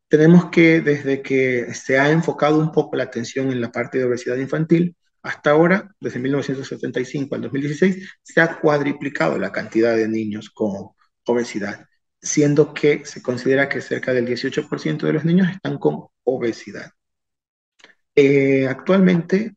Tenemos 0.09 0.51
que, 0.51 0.83
desde 0.83 1.23
que 1.23 1.73
se 1.73 1.99
ha 1.99 2.11
enfocado 2.11 2.59
un 2.59 2.71
poco 2.71 2.97
la 2.97 3.05
atención 3.05 3.51
en 3.51 3.63
la 3.63 3.73
parte 3.73 3.97
de 3.97 4.05
obesidad 4.05 4.37
infantil, 4.37 4.95
hasta 5.23 5.51
ahora, 5.51 5.95
desde 6.01 6.19
1975 6.19 7.35
al 7.35 7.43
2016, 7.43 8.09
se 8.23 8.41
ha 8.41 8.59
cuadriplicado 8.61 9.39
la 9.39 9.53
cantidad 9.53 9.97
de 9.97 10.09
niños 10.09 10.51
con 10.51 10.91
obesidad 11.27 11.87
siendo 12.23 12.73
que 12.73 13.05
se 13.05 13.21
considera 13.21 13.69
que 13.69 13.81
cerca 13.81 14.15
del 14.15 14.27
18% 14.27 15.07
de 15.07 15.13
los 15.13 15.25
niños 15.25 15.49
están 15.51 15.79
con 15.79 16.07
obesidad. 16.25 16.93
Eh, 18.15 18.69
actualmente, 18.69 19.57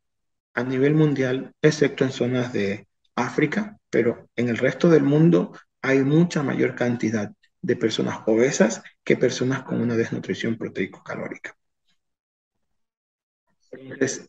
a 0.54 0.64
nivel 0.64 0.96
mundial, 0.96 1.54
excepto 1.62 2.04
en 2.04 2.12
zonas 2.12 2.54
de 2.54 2.88
África, 3.16 3.78
pero 3.90 4.30
en 4.36 4.50
el 4.50 4.58
resto 4.58 4.90
del 4.90 5.04
mundo 5.04 5.54
hay 5.82 6.00
mucha 6.00 6.42
mayor 6.42 6.76
cantidad 6.76 7.32
de 7.62 7.76
personas 7.76 8.22
obesas 8.26 8.82
que 9.04 9.18
personas 9.18 9.64
con 9.64 9.82
una 9.82 9.96
desnutrición 9.96 10.58
proteico-calórica. 10.58 11.56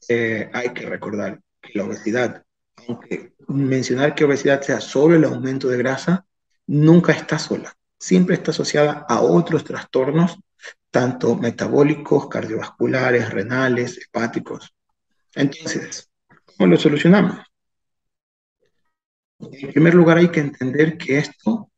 Eh, 0.08 0.50
hay 0.52 0.68
que 0.70 0.86
recordar 0.86 1.40
que 1.60 1.78
la 1.78 1.84
obesidad, 1.84 2.44
aunque 2.88 3.34
mencionar 3.48 4.14
que 4.14 4.24
obesidad 4.24 4.60
sea 4.62 4.80
solo 4.80 5.16
el 5.16 5.24
aumento 5.24 5.68
de 5.68 5.78
grasa, 5.78 6.26
nunca 6.66 7.12
está 7.12 7.38
sola 7.38 7.76
siempre 7.98 8.34
está 8.34 8.50
asociada 8.50 9.06
a 9.08 9.20
otros 9.20 9.64
trastornos, 9.64 10.38
tanto 10.90 11.36
metabólicos, 11.36 12.28
cardiovasculares, 12.28 13.30
renales, 13.30 13.98
hepáticos. 13.98 14.74
Entonces, 15.34 16.10
¿cómo 16.44 16.70
lo 16.70 16.76
solucionamos? 16.76 17.38
En 19.38 19.72
primer 19.72 19.94
lugar, 19.94 20.18
hay 20.18 20.28
que 20.28 20.40
entender 20.40 20.96
que 20.96 21.18
esto 21.18 21.70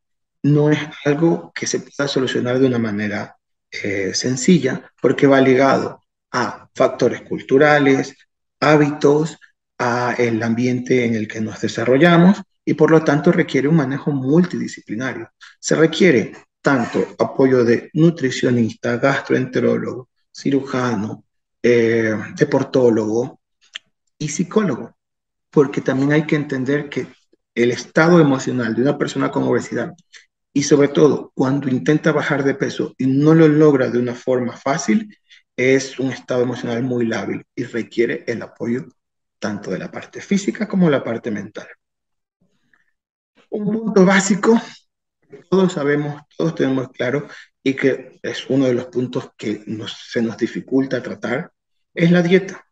no 0.43 0.71
es 0.71 0.79
algo 1.05 1.53
que 1.53 1.67
se 1.67 1.81
pueda 1.81 2.09
solucionar 2.09 2.59
de 2.59 2.67
una 2.67 2.79
manera 2.79 3.37
eh, 3.71 4.15
sencilla, 4.15 4.93
porque 5.03 5.27
va 5.27 5.41
ligado 5.41 6.03
a 6.33 6.69
factores 6.75 7.23
culturales, 7.23 8.15
hábitos, 8.61 9.39
a 9.79 10.15
el 10.19 10.43
ambiente 10.43 11.05
en 11.05 11.15
el 11.15 11.29
que 11.29 11.41
nos 11.41 11.61
desarrollamos 11.61 12.43
y 12.65 12.75
por 12.75 12.91
lo 12.91 13.03
tanto 13.03 13.33
requiere 13.33 13.69
un 13.69 13.77
manejo 13.77 14.11
multidisciplinario. 14.11 15.31
Se 15.59 15.75
requiere 15.75 16.33
tanto 16.61 17.07
apoyo 17.19 17.65
de 17.65 17.91
nutricionista, 17.95 18.97
gastroenterólogo, 18.97 20.09
cirujano, 20.31 21.25
eh, 21.63 22.15
deportólogo 22.37 23.41
y 24.19 24.29
psicólogo, 24.29 24.95
porque 25.51 25.81
también 25.81 26.13
hay 26.13 26.27
que 26.27 26.37
entender 26.37 26.89
que 26.89 27.07
el 27.55 27.71
estado 27.71 28.21
emocional 28.21 28.75
de 28.75 28.83
una 28.83 28.99
persona 28.99 29.31
con 29.31 29.45
obesidad 29.45 29.95
y 30.53 30.63
sobre 30.63 30.89
todo 30.89 31.33
cuando 31.35 31.69
intenta 31.69 32.13
bajar 32.13 32.45
de 32.45 32.55
peso 32.55 32.95
y 32.99 33.07
no 33.07 33.35
lo 33.35 33.49
logra 33.49 33.91
de 33.91 33.99
una 33.99 34.15
forma 34.15 34.57
fácil, 34.57 35.17
es 35.59 35.99
un 35.99 36.13
estado 36.13 36.43
emocional 36.43 36.85
muy 36.85 37.05
lábil 37.05 37.45
y 37.57 37.65
requiere 37.65 38.23
el 38.29 38.41
apoyo 38.43 38.87
tanto 39.41 39.73
de 39.73 39.79
la 39.79 39.91
parte 39.91 40.21
física 40.21 40.69
como 40.69 40.87
de 40.87 40.93
la 40.93 41.03
parte 41.03 41.33
mental. 41.33 41.67
Un 43.51 43.65
punto 43.65 44.05
básico 44.05 44.61
que 45.29 45.43
todos 45.51 45.73
sabemos, 45.73 46.23
todos 46.37 46.55
tenemos 46.55 46.91
claro 46.91 47.27
y 47.61 47.75
que 47.75 48.21
es 48.23 48.49
uno 48.49 48.67
de 48.67 48.75
los 48.75 48.87
puntos 48.87 49.31
que 49.37 49.65
se 50.11 50.23
nos 50.23 50.37
dificulta 50.37 51.03
tratar, 51.03 51.53
es 51.93 52.13
la 52.13 52.23
dieta. 52.23 52.65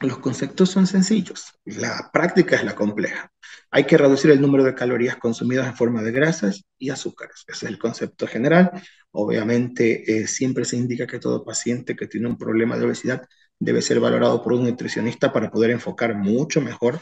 Los 0.00 0.18
conceptos 0.18 0.68
son 0.68 0.86
sencillos, 0.86 1.58
la 1.64 2.10
práctica 2.12 2.56
es 2.56 2.64
la 2.64 2.74
compleja. 2.74 3.32
Hay 3.70 3.84
que 3.84 3.96
reducir 3.96 4.30
el 4.30 4.40
número 4.40 4.64
de 4.64 4.74
calorías 4.74 5.16
consumidas 5.16 5.66
en 5.66 5.76
forma 5.76 6.02
de 6.02 6.12
grasas 6.12 6.64
y 6.76 6.90
azúcares. 6.90 7.44
Ese 7.46 7.64
es 7.66 7.70
el 7.70 7.78
concepto 7.78 8.26
general. 8.26 8.70
Obviamente, 9.12 10.22
eh, 10.22 10.26
siempre 10.26 10.64
se 10.64 10.76
indica 10.76 11.06
que 11.06 11.18
todo 11.18 11.44
paciente 11.44 11.94
que 11.94 12.06
tiene 12.06 12.28
un 12.28 12.38
problema 12.38 12.78
de 12.78 12.86
obesidad 12.86 13.28
debe 13.58 13.82
ser 13.82 14.00
valorado 14.00 14.42
por 14.42 14.54
un 14.54 14.64
nutricionista 14.64 15.32
para 15.32 15.50
poder 15.50 15.70
enfocar 15.70 16.14
mucho 16.14 16.60
mejor 16.62 17.00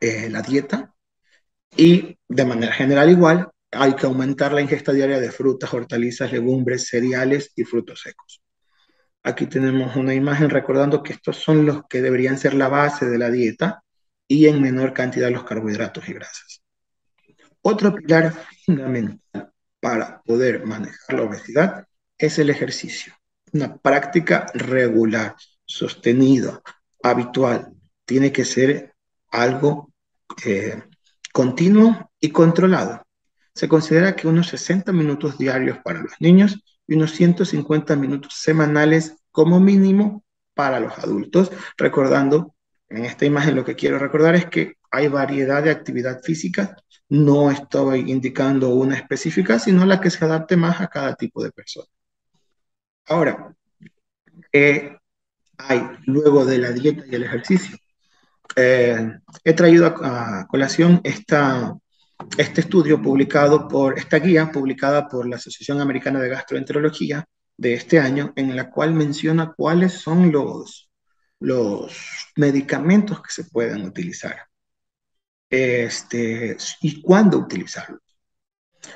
eh, 0.00 0.30
la 0.30 0.42
dieta 0.42 0.94
y 1.76 2.16
de 2.28 2.44
manera 2.44 2.72
general 2.72 3.10
igual, 3.10 3.48
hay 3.72 3.94
que 3.96 4.06
aumentar 4.06 4.52
la 4.52 4.62
ingesta 4.62 4.92
diaria 4.92 5.18
de 5.18 5.32
frutas, 5.32 5.74
hortalizas, 5.74 6.32
legumbres, 6.32 6.86
cereales 6.86 7.52
y 7.56 7.64
frutos 7.64 8.00
secos. 8.02 8.40
Aquí 9.24 9.46
tenemos 9.46 9.96
una 9.96 10.14
imagen 10.14 10.48
recordando 10.48 11.02
que 11.02 11.12
estos 11.14 11.36
son 11.38 11.66
los 11.66 11.82
que 11.88 12.00
deberían 12.00 12.38
ser 12.38 12.54
la 12.54 12.68
base 12.68 13.06
de 13.06 13.18
la 13.18 13.30
dieta 13.30 13.82
y 14.28 14.46
en 14.46 14.62
menor 14.62 14.92
cantidad 14.92 15.30
los 15.30 15.42
carbohidratos 15.44 16.08
y 16.08 16.12
grasas. 16.12 16.62
Otro 17.62 17.92
pilar 17.92 18.32
fundamental 18.64 19.52
para 19.86 20.20
poder 20.22 20.66
manejar 20.66 21.16
la 21.16 21.22
obesidad 21.22 21.86
es 22.18 22.40
el 22.40 22.50
ejercicio. 22.50 23.14
Una 23.52 23.76
práctica 23.76 24.46
regular, 24.52 25.36
sostenida, 25.64 26.60
habitual. 27.00 27.72
Tiene 28.04 28.32
que 28.32 28.44
ser 28.44 28.96
algo 29.30 29.92
eh, 30.44 30.82
continuo 31.32 32.10
y 32.18 32.30
controlado. 32.30 33.06
Se 33.54 33.68
considera 33.68 34.16
que 34.16 34.26
unos 34.26 34.48
60 34.48 34.90
minutos 34.92 35.38
diarios 35.38 35.78
para 35.84 36.00
los 36.00 36.14
niños 36.18 36.64
y 36.88 36.94
unos 36.94 37.12
150 37.12 37.94
minutos 37.94 38.34
semanales 38.34 39.14
como 39.30 39.60
mínimo 39.60 40.24
para 40.54 40.80
los 40.80 40.98
adultos, 40.98 41.52
recordando, 41.76 42.56
en 42.88 43.04
esta 43.04 43.24
imagen 43.24 43.54
lo 43.54 43.64
que 43.64 43.76
quiero 43.76 44.00
recordar 44.00 44.34
es 44.34 44.46
que 44.46 44.75
hay 44.90 45.08
variedad 45.08 45.62
de 45.62 45.70
actividad 45.70 46.22
física, 46.22 46.76
no 47.08 47.50
estoy 47.50 48.10
indicando 48.10 48.70
una 48.70 48.96
específica, 48.96 49.58
sino 49.58 49.84
la 49.86 50.00
que 50.00 50.10
se 50.10 50.24
adapte 50.24 50.56
más 50.56 50.80
a 50.80 50.88
cada 50.88 51.14
tipo 51.14 51.42
de 51.42 51.52
persona. 51.52 51.86
Ahora, 53.06 53.54
¿qué 54.52 54.98
hay 55.58 55.82
luego 56.06 56.44
de 56.44 56.58
la 56.58 56.72
dieta 56.72 57.04
y 57.06 57.14
el 57.14 57.24
ejercicio? 57.24 57.76
Eh, 58.56 59.12
he 59.44 59.52
traído 59.52 59.86
a, 59.86 60.46
colación 60.48 61.00
esta, 61.04 61.76
este 62.36 62.62
estudio 62.62 63.00
publicado 63.00 63.68
por, 63.68 63.98
esta 63.98 64.18
guía 64.18 64.50
publicada 64.50 65.08
por 65.08 65.28
la 65.28 65.36
Asociación 65.36 65.80
Americana 65.80 66.20
de 66.20 66.30
Gastroenterología 66.30 67.24
de 67.56 67.74
este 67.74 68.00
año, 68.00 68.32
en 68.36 68.56
la 68.56 68.70
cual 68.70 68.94
menciona 68.94 69.52
cuáles 69.56 69.94
son 69.94 70.32
los, 70.32 70.90
los 71.40 71.92
medicamentos 72.36 73.22
que 73.22 73.30
se 73.30 73.44
pueden 73.44 73.84
utilizar 73.84 74.46
este, 75.50 76.56
y 76.80 77.00
cuándo 77.02 77.38
utilizarlos. 77.38 78.00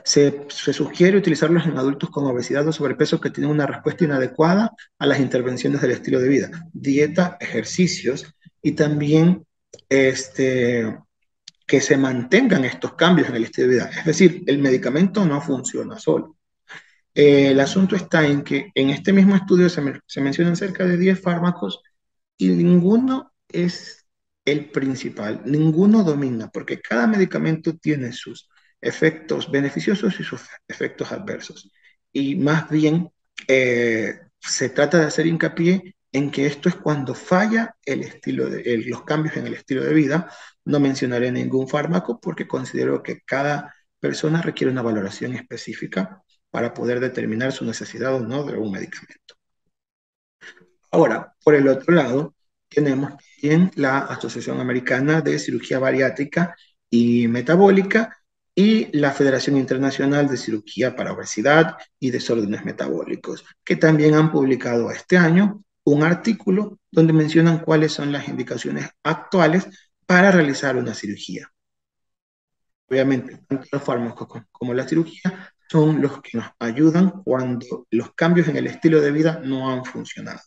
Se, 0.04 0.46
sugiere 0.48 1.18
utilizarlos 1.18 1.66
en 1.66 1.76
adultos 1.76 2.10
con 2.10 2.26
obesidad 2.26 2.66
o 2.66 2.72
sobrepeso 2.72 3.20
que 3.20 3.30
tienen 3.30 3.50
una 3.50 3.66
respuesta 3.66 4.04
inadecuada 4.04 4.72
a 4.98 5.06
las 5.06 5.20
intervenciones 5.20 5.80
del 5.80 5.90
estilo 5.92 6.20
de 6.20 6.28
vida, 6.28 6.50
dieta, 6.72 7.36
ejercicios 7.40 8.34
y 8.62 8.72
también 8.72 9.44
este, 9.88 10.96
que 11.66 11.80
se 11.80 11.96
mantengan 11.96 12.64
estos 12.64 12.94
cambios 12.94 13.28
en 13.28 13.36
el 13.36 13.44
estilo 13.44 13.68
de 13.68 13.74
vida. 13.74 13.90
Es 13.98 14.04
decir, 14.04 14.42
el 14.46 14.58
medicamento 14.58 15.24
no 15.24 15.40
funciona 15.40 15.98
solo. 15.98 16.36
El 17.12 17.58
asunto 17.58 17.96
está 17.96 18.24
en 18.26 18.42
que 18.42 18.70
en 18.74 18.90
este 18.90 19.12
mismo 19.12 19.34
estudio 19.34 19.68
se, 19.68 19.82
se 20.06 20.20
mencionan 20.20 20.56
cerca 20.56 20.84
de 20.84 20.96
10 20.96 21.20
fármacos 21.20 21.82
y 22.38 22.48
ninguno 22.50 23.32
es 23.48 23.99
el 24.44 24.70
principal, 24.70 25.42
ninguno 25.44 26.02
domina, 26.02 26.50
porque 26.50 26.80
cada 26.80 27.06
medicamento 27.06 27.76
tiene 27.76 28.12
sus 28.12 28.48
efectos 28.80 29.50
beneficiosos 29.50 30.18
y 30.18 30.24
sus 30.24 30.42
efectos 30.66 31.12
adversos. 31.12 31.70
Y 32.12 32.36
más 32.36 32.68
bien 32.70 33.10
eh, 33.46 34.20
se 34.38 34.70
trata 34.70 34.98
de 34.98 35.06
hacer 35.06 35.26
hincapié 35.26 35.94
en 36.12 36.30
que 36.30 36.46
esto 36.46 36.68
es 36.68 36.74
cuando 36.74 37.14
falla 37.14 37.76
el 37.84 38.02
estilo 38.02 38.48
los 38.48 39.04
cambios 39.04 39.36
en 39.36 39.46
el 39.46 39.54
estilo 39.54 39.84
de 39.84 39.94
vida. 39.94 40.32
No 40.64 40.80
mencionaré 40.80 41.30
ningún 41.30 41.68
fármaco 41.68 42.20
porque 42.20 42.48
considero 42.48 43.02
que 43.02 43.20
cada 43.20 43.74
persona 44.00 44.42
requiere 44.42 44.72
una 44.72 44.82
valoración 44.82 45.34
específica 45.34 46.22
para 46.50 46.74
poder 46.74 46.98
determinar 47.00 47.52
su 47.52 47.64
necesidad 47.64 48.14
o 48.14 48.20
no 48.20 48.44
de 48.44 48.56
un 48.56 48.72
medicamento. 48.72 49.34
Ahora, 50.90 51.34
por 51.44 51.54
el 51.54 51.68
otro 51.68 51.94
lado, 51.94 52.34
tenemos 52.70 53.10
también 53.16 53.70
la 53.74 53.98
Asociación 53.98 54.60
Americana 54.60 55.20
de 55.20 55.38
Cirugía 55.38 55.78
Bariátrica 55.78 56.56
y 56.88 57.28
Metabólica 57.28 58.16
y 58.54 58.96
la 58.96 59.12
Federación 59.12 59.56
Internacional 59.56 60.28
de 60.28 60.36
Cirugía 60.36 60.94
para 60.96 61.12
Obesidad 61.12 61.76
y 61.98 62.10
Desórdenes 62.10 62.64
Metabólicos, 62.64 63.44
que 63.64 63.76
también 63.76 64.14
han 64.14 64.30
publicado 64.32 64.90
este 64.90 65.16
año 65.16 65.62
un 65.84 66.02
artículo 66.02 66.78
donde 66.90 67.12
mencionan 67.12 67.60
cuáles 67.60 67.92
son 67.92 68.12
las 68.12 68.28
indicaciones 68.28 68.88
actuales 69.02 69.66
para 70.06 70.30
realizar 70.30 70.76
una 70.76 70.94
cirugía. 70.94 71.50
Obviamente, 72.88 73.40
tanto 73.48 73.66
los 73.70 73.82
fármacos 73.82 74.42
como 74.50 74.74
la 74.74 74.86
cirugía 74.86 75.54
son 75.70 76.02
los 76.02 76.20
que 76.20 76.38
nos 76.38 76.46
ayudan 76.58 77.22
cuando 77.22 77.86
los 77.90 78.12
cambios 78.14 78.48
en 78.48 78.56
el 78.56 78.66
estilo 78.66 79.00
de 79.00 79.12
vida 79.12 79.40
no 79.44 79.70
han 79.70 79.84
funcionado. 79.84 80.40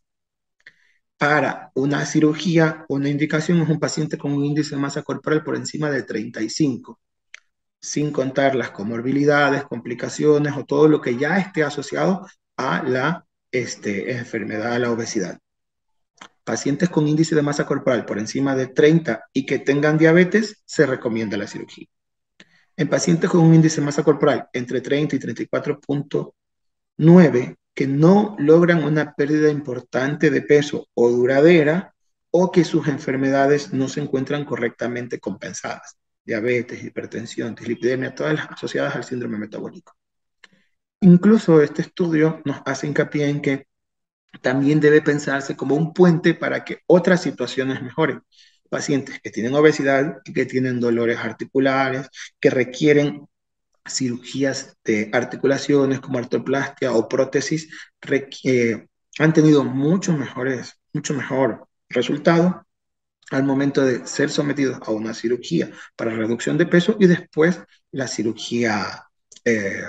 Para 1.25 1.72
una 1.75 2.06
cirugía, 2.06 2.86
una 2.89 3.08
indicación 3.08 3.62
es 3.62 3.70
un 3.70 3.80
paciente 3.80 4.18
con 4.18 4.34
un 4.34 4.44
índice 4.44 4.75
de 4.75 4.82
masa 4.82 5.03
corporal 5.03 5.42
por 5.42 5.56
encima 5.56 5.89
de 5.89 6.03
35, 6.03 7.00
sin 7.80 8.12
contar 8.12 8.56
las 8.56 8.72
comorbilidades, 8.72 9.63
complicaciones 9.63 10.53
o 10.58 10.65
todo 10.65 10.89
lo 10.89 11.00
que 11.00 11.15
ya 11.15 11.38
esté 11.38 11.63
asociado 11.63 12.27
a 12.58 12.84
la 12.84 13.25
este, 13.53 14.12
enfermedad, 14.12 14.74
a 14.74 14.80
la 14.80 14.92
obesidad. 14.92 15.39
Pacientes 16.44 16.89
con 16.89 17.08
índice 17.08 17.36
de 17.36 17.42
masa 17.42 17.65
corporal 17.65 18.03
por 18.03 18.20
encima 18.20 18.53
de 18.53 18.68
30 18.68 19.24
y 19.32 19.46
que 19.46 19.60
tengan 19.60 19.98
diabetes, 19.98 20.62
se 20.65 20.86
recomienda 20.86 21.38
la 21.38 21.48
cirugía. 21.48 21.88
En 22.75 22.89
pacientes 22.89 23.30
con 23.30 23.39
un 23.39 23.53
índice 23.53 23.80
de 23.80 23.86
masa 23.86 24.03
corporal 24.03 24.50
entre 24.51 24.82
30 24.82 25.15
y 25.15 25.20
34.9 25.20 27.56
que 27.74 27.88
no 27.88 28.36
logran 28.39 28.84
una 28.84 29.13
pérdida 29.13 29.50
importante 29.50 30.30
de 30.30 30.42
peso 30.42 30.88
o 30.94 31.10
duradera 31.10 31.94
o 32.32 32.51
que 32.51 32.63
sus 32.63 32.88
enfermedades 32.88 33.74
no 33.74 33.89
se 33.89 34.01
encuentran 34.01 34.46
correctamente 34.46 35.20
compensadas. 35.20 35.98
Diabetes, 36.25 36.84
hipertensión, 36.84 37.56
dislipidemia, 37.56 38.15
todas 38.15 38.36
las 38.36 38.50
asociadas 38.51 38.96
al 38.96 39.03
síndrome 39.03 39.38
metabólico. 39.38 39.94
Incluso 41.01 41.62
este 41.62 41.82
estudio 41.82 42.42
nos 42.46 42.62
hace 42.65 42.88
hincapié 42.88 43.27
en 43.27 43.42
que 43.42 43.68
también 44.42 44.80
debe 44.80 45.01
pensarse 45.01 45.56
como 45.56 45.75
un 45.75 45.94
puente 45.94 46.34
para 46.34 46.63
que 46.63 46.80
otras 46.88 47.22
situaciones 47.22 47.82
mejoren. 47.82 48.22
Pacientes 48.70 49.20
que 49.22 49.30
tienen 49.30 49.53
obesidad 49.53 50.22
que 50.24 50.46
tienen 50.46 50.80
dolores 50.80 51.20
articulares, 51.20 52.10
que 52.39 52.50
requieren 52.50 53.27
cirugías 53.86 54.78
de 54.84 55.10
articulaciones 55.13 56.00
como 56.00 56.20
artroplastia 56.20 56.94
o 56.94 57.08
prótesis, 57.08 57.70
eh, 58.44 58.88
han 59.20 59.34
tenido 59.34 59.63
mucho, 59.63 60.13
mejores, 60.13 60.80
mucho 60.94 61.13
mejor 61.13 61.68
resultado 61.90 62.66
al 63.32 63.44
momento 63.44 63.84
de 63.84 64.06
ser 64.08 64.30
sometidos 64.30 64.80
a 64.86 64.92
una 64.92 65.13
cirugía 65.13 65.72
para 65.96 66.16
reducción 66.16 66.58
de 66.58 66.66
peso 66.66 66.98
y 67.00 67.08
después 67.08 67.62
la 67.92 68.08
cirugía 68.08 69.08
eh, 69.46 69.82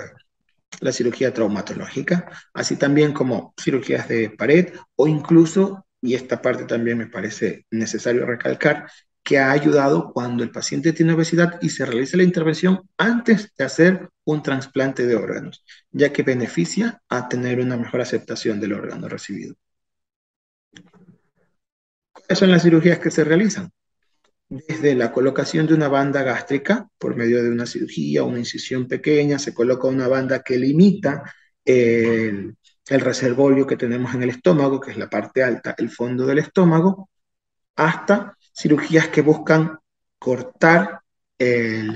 la 0.81 0.91
cirugía 0.91 1.33
traumatológica, 1.33 2.31
así 2.53 2.75
también 2.75 3.13
como 3.13 3.53
cirugías 3.59 4.07
de 4.07 4.29
pared 4.29 4.73
o 4.95 5.07
incluso, 5.07 5.85
y 6.01 6.15
esta 6.15 6.41
parte 6.41 6.65
también 6.65 6.97
me 6.97 7.07
parece 7.07 7.65
necesario 7.71 8.25
recalcar, 8.25 8.89
que 9.25 9.39
ha 9.39 9.51
ayudado 9.51 10.13
cuando 10.13 10.43
el 10.43 10.51
paciente 10.51 10.93
tiene 10.93 11.13
obesidad 11.13 11.59
y 11.61 11.69
se 11.69 11.85
realiza 11.85 12.15
la 12.15 12.23
intervención 12.23 12.87
antes 12.97 13.51
de 13.57 13.65
hacer 13.65 14.09
un 14.23 14.43
trasplante 14.43 15.05
de 15.05 15.15
órganos, 15.15 15.65
ya 15.91 16.13
que 16.13 16.23
beneficia 16.23 17.01
a 17.09 17.27
tener 17.27 17.59
una 17.59 17.75
mejor 17.75 18.01
aceptación 18.01 18.59
del 18.59 18.73
órgano 18.73 19.09
recibido. 19.09 19.55
¿Cuáles 22.13 22.39
son 22.39 22.51
las 22.51 22.63
cirugías 22.63 22.99
que 22.99 23.11
se 23.11 23.23
realizan? 23.23 23.71
desde 24.47 24.95
la 24.95 25.11
colocación 25.11 25.65
de 25.65 25.73
una 25.73 25.87
banda 25.87 26.23
gástrica 26.23 26.87
por 26.97 27.15
medio 27.15 27.43
de 27.43 27.49
una 27.49 27.65
cirugía, 27.65 28.23
una 28.23 28.39
incisión 28.39 28.87
pequeña, 28.87 29.39
se 29.39 29.53
coloca 29.53 29.87
una 29.87 30.07
banda 30.07 30.43
que 30.43 30.57
limita 30.57 31.23
el, 31.63 32.55
reservorio 32.87 33.65
que 33.65 33.77
tenemos 33.77 34.13
en 34.13 34.23
el 34.23 34.29
estómago, 34.29 34.79
que 34.79 34.91
es 34.91 34.97
la 34.97 35.09
parte 35.09 35.43
alta, 35.43 35.73
el 35.77 35.89
fondo 35.89 36.25
del 36.27 36.39
estómago, 36.39 37.09
hasta 37.75 38.37
cirugías 38.53 39.09
que 39.09 39.21
buscan 39.21 39.79
cortar 40.19 41.01
eh, 41.37 41.87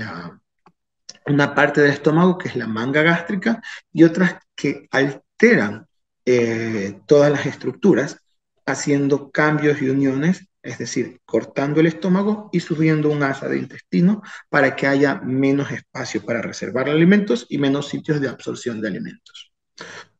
una 1.26 1.54
parte 1.54 1.80
del 1.80 1.92
estómago, 1.92 2.38
que 2.38 2.48
es 2.48 2.56
la 2.56 2.66
manga 2.66 3.02
gástrica, 3.02 3.62
y 3.92 4.04
otras 4.04 4.36
que 4.54 4.88
alteran 4.90 5.86
eh, 6.24 7.00
todas 7.06 7.30
las 7.30 7.46
estructuras, 7.46 8.18
haciendo 8.66 9.30
cambios 9.30 9.80
y 9.82 9.88
uniones 9.88 10.50
es 10.62 10.78
decir, 10.78 11.20
cortando 11.24 11.80
el 11.80 11.86
estómago 11.86 12.50
y 12.52 12.60
subiendo 12.60 13.10
un 13.10 13.22
asa 13.22 13.48
de 13.48 13.58
intestino 13.58 14.22
para 14.48 14.76
que 14.76 14.86
haya 14.86 15.16
menos 15.16 15.70
espacio 15.70 16.24
para 16.24 16.42
reservar 16.42 16.88
alimentos 16.88 17.46
y 17.48 17.58
menos 17.58 17.88
sitios 17.88 18.20
de 18.20 18.28
absorción 18.28 18.80
de 18.80 18.88
alimentos. 18.88 19.49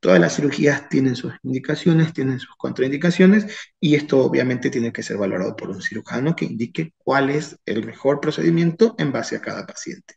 Todas 0.01 0.19
las 0.19 0.37
cirugías 0.37 0.89
tienen 0.89 1.17
sus 1.17 1.35
indicaciones, 1.43 2.13
tienen 2.15 2.41
sus 2.41 2.57
contraindicaciones 2.57 3.55
y 3.79 3.95
esto 3.95 4.25
obviamente 4.25 4.71
tiene 4.71 4.93
que 4.93 5.03
ser 5.03 5.19
valorado 5.19 5.55
por 5.57 5.71
un 5.71 5.83
cirujano 5.83 6.35
que 6.35 6.47
indique 6.47 6.95
cuál 6.99 7.31
es 7.31 7.59
el 7.67 7.85
mejor 7.85 8.21
procedimiento 8.21 8.95
en 8.99 9.13
base 9.13 9.37
a 9.37 9.43
cada 9.43 9.67
paciente. 9.67 10.15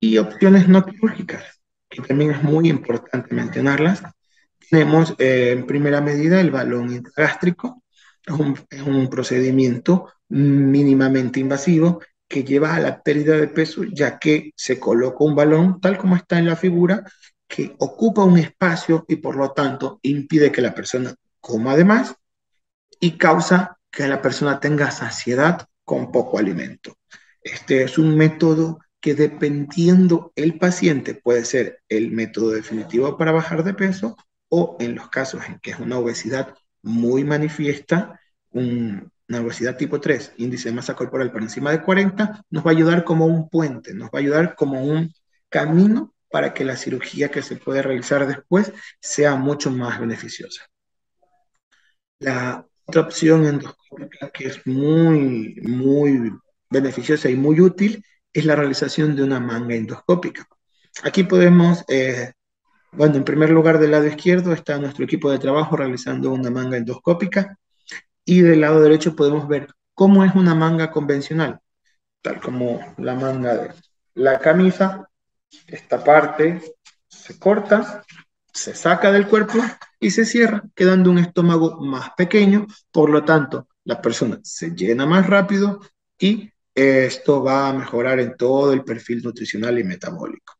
Y 0.00 0.18
opciones 0.18 0.68
no 0.68 0.84
quirúrgicas, 0.84 1.44
que 1.88 2.02
también 2.02 2.32
es 2.32 2.42
muy 2.42 2.68
importante 2.68 3.34
mencionarlas. 3.34 4.02
Tenemos 4.70 5.14
eh, 5.18 5.52
en 5.52 5.66
primera 5.66 6.00
medida 6.00 6.40
el 6.40 6.50
balón 6.50 6.92
intragástrico, 6.92 7.82
es 8.70 8.82
un, 8.82 9.08
procedimiento 9.08 10.12
mínimamente 10.28 11.40
invasivo 11.40 12.02
que 12.28 12.44
lleva 12.44 12.74
a 12.74 12.80
la 12.80 13.02
pérdida 13.02 13.36
de 13.36 13.48
peso, 13.48 13.84
ya 13.84 14.18
que 14.18 14.52
se 14.54 14.78
coloca 14.78 15.24
un 15.24 15.34
balón, 15.34 15.80
tal 15.80 15.96
como 15.96 16.14
está 16.16 16.38
en 16.38 16.46
la 16.46 16.56
figura, 16.56 17.04
que 17.48 17.74
ocupa 17.78 18.22
un 18.22 18.38
espacio 18.38 19.04
y 19.08 19.16
por 19.16 19.34
lo 19.34 19.52
tanto 19.52 19.98
impide 20.02 20.52
que 20.52 20.60
la 20.60 20.74
persona 20.74 21.14
coma 21.40 21.74
de 21.74 21.84
más 21.84 22.14
y 23.00 23.12
causa 23.12 23.78
que 23.90 24.06
la 24.06 24.20
persona 24.20 24.60
tenga 24.60 24.90
saciedad 24.90 25.66
con 25.84 26.12
poco 26.12 26.38
alimento. 26.38 26.96
Este 27.42 27.82
es 27.82 27.96
un 27.98 28.16
método 28.16 28.80
que 29.00 29.14
dependiendo 29.14 30.32
el 30.36 30.58
paciente 30.58 31.14
puede 31.14 31.44
ser 31.44 31.80
el 31.88 32.10
método 32.10 32.50
definitivo 32.50 33.16
para 33.16 33.32
bajar 33.32 33.64
de 33.64 33.74
peso 33.74 34.16
o 34.50 34.76
en 34.80 34.94
los 34.94 35.08
casos 35.08 35.42
en 35.48 35.58
que 35.60 35.70
es 35.70 35.78
una 35.78 35.98
obesidad 35.98 36.54
muy 36.82 37.24
manifiesta, 37.24 38.20
una 38.50 39.40
obesidad 39.40 39.76
tipo 39.76 40.00
3, 40.00 40.34
índice 40.36 40.68
de 40.68 40.74
masa 40.74 40.94
corporal 40.94 41.30
por 41.30 41.42
encima 41.42 41.70
de 41.70 41.82
40, 41.82 42.44
nos 42.50 42.66
va 42.66 42.70
a 42.70 42.74
ayudar 42.74 43.04
como 43.04 43.26
un 43.26 43.48
puente, 43.48 43.94
nos 43.94 44.08
va 44.08 44.18
a 44.18 44.18
ayudar 44.18 44.54
como 44.54 44.82
un 44.82 45.12
camino 45.48 46.14
para 46.30 46.54
que 46.54 46.64
la 46.64 46.76
cirugía 46.76 47.30
que 47.30 47.42
se 47.42 47.56
puede 47.56 47.82
realizar 47.82 48.26
después 48.26 48.72
sea 49.00 49.36
mucho 49.36 49.70
más 49.70 50.00
beneficiosa. 50.00 50.66
La 52.20 52.66
otra 52.84 53.02
opción 53.02 53.46
endoscópica 53.46 54.30
que 54.30 54.46
es 54.46 54.66
muy, 54.66 55.56
muy 55.62 56.32
beneficiosa 56.70 57.30
y 57.30 57.36
muy 57.36 57.60
útil 57.60 58.04
es 58.32 58.44
la 58.44 58.56
realización 58.56 59.16
de 59.16 59.22
una 59.22 59.40
manga 59.40 59.74
endoscópica. 59.74 60.46
Aquí 61.02 61.24
podemos 61.24 61.84
eh, 61.88 62.32
bueno, 62.92 63.16
en 63.16 63.24
primer 63.24 63.50
lugar 63.50 63.78
del 63.78 63.90
lado 63.92 64.06
izquierdo 64.06 64.52
está 64.52 64.78
nuestro 64.78 65.04
equipo 65.04 65.30
de 65.30 65.38
trabajo 65.38 65.76
realizando 65.76 66.30
una 66.32 66.50
manga 66.50 66.78
endoscópica 66.78 67.58
y 68.24 68.40
del 68.40 68.62
lado 68.62 68.80
derecho 68.80 69.14
podemos 69.14 69.46
ver 69.48 69.68
cómo 69.94 70.24
es 70.24 70.34
una 70.34 70.54
manga 70.54 70.90
convencional, 70.90 71.60
tal 72.22 72.40
como 72.40 72.80
la 72.98 73.14
manga 73.14 73.56
de 73.56 73.74
la 74.14 74.38
camisa. 74.38 75.07
Esta 75.66 76.02
parte 76.02 76.60
se 77.08 77.38
corta, 77.38 78.04
se 78.52 78.74
saca 78.74 79.12
del 79.12 79.28
cuerpo 79.28 79.58
y 80.00 80.10
se 80.10 80.24
cierra, 80.24 80.62
quedando 80.74 81.10
un 81.10 81.18
estómago 81.18 81.80
más 81.80 82.10
pequeño, 82.16 82.66
por 82.90 83.10
lo 83.10 83.24
tanto, 83.24 83.68
la 83.84 84.00
persona 84.00 84.38
se 84.42 84.70
llena 84.70 85.06
más 85.06 85.26
rápido 85.26 85.80
y 86.18 86.50
esto 86.74 87.42
va 87.42 87.68
a 87.68 87.72
mejorar 87.72 88.20
en 88.20 88.36
todo 88.36 88.72
el 88.72 88.84
perfil 88.84 89.22
nutricional 89.22 89.78
y 89.78 89.84
metabólico. 89.84 90.54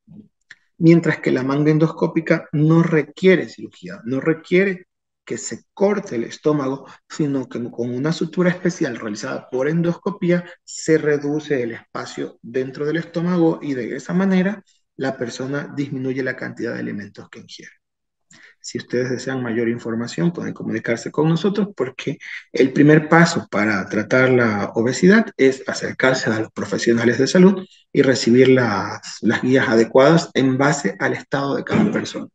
Mientras 0.79 1.21
que 1.21 1.33
la 1.33 1.43
manga 1.43 1.71
endoscópica 1.71 2.49
no 2.53 2.83
requiere 2.83 3.49
cirugía, 3.49 4.01
no 4.05 4.21
requiere 4.21 4.87
que 5.25 5.37
se 5.37 5.65
corte 5.75 6.17
el 6.17 6.25
estómago, 6.25 6.87
sino 7.09 7.49
que 7.49 7.71
con 7.71 7.95
una 7.95 8.13
sutura 8.13 8.49
especial 8.49 8.97
realizada 8.97 9.51
por 9.51 9.69
endoscopía 9.69 10.45
se 10.65 10.97
reduce 10.97 11.63
el 11.63 11.73
espacio 11.73 12.39
dentro 12.41 12.87
del 12.87 12.97
estómago 12.97 13.59
y 13.61 13.75
de 13.75 13.95
esa 13.95 14.15
manera 14.15 14.65
la 14.99 15.17
persona 15.17 15.73
disminuye 15.75 16.23
la 16.23 16.37
cantidad 16.37 16.75
de 16.75 16.81
alimentos 16.81 17.29
que 17.31 17.41
ingiere. 17.41 17.73
Si 18.61 18.77
ustedes 18.77 19.11
desean 19.11 19.43
mayor 19.43 19.69
información, 19.69 20.33
pueden 20.33 20.53
comunicarse 20.53 21.11
con 21.11 21.29
nosotros 21.29 21.69
porque 21.75 22.19
el 22.53 22.73
primer 22.73 23.09
paso 23.09 23.47
para 23.51 23.89
tratar 23.89 24.29
la 24.31 24.73
obesidad 24.75 25.31
es 25.37 25.63
acercarse 25.67 26.29
a 26.29 26.41
los 26.41 26.53
profesionales 26.53 27.19
de 27.19 27.27
salud 27.27 27.65
y 27.93 28.03
recibir 28.03 28.49
las, 28.49 29.01
las 29.23 29.41
guías 29.41 29.69
adecuadas 29.69 30.31
en 30.35 30.59
base 30.59 30.97
al 30.99 31.15
estado 31.15 31.57
de 31.57 31.65
cada 31.65 31.91
persona. 31.91 32.29